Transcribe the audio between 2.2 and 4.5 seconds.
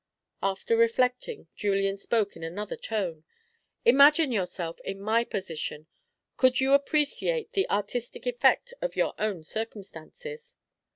in another tone. "Imagine